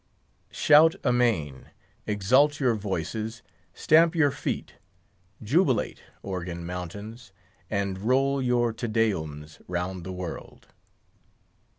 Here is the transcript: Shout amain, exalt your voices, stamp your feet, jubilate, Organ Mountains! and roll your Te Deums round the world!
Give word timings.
Shout 0.49 0.95
amain, 1.03 1.67
exalt 2.07 2.59
your 2.59 2.73
voices, 2.73 3.43
stamp 3.75 4.15
your 4.15 4.31
feet, 4.31 4.73
jubilate, 5.43 6.01
Organ 6.23 6.65
Mountains! 6.65 7.31
and 7.69 7.99
roll 7.99 8.41
your 8.41 8.73
Te 8.73 8.87
Deums 8.87 9.59
round 9.67 10.03
the 10.03 10.11
world! 10.11 10.69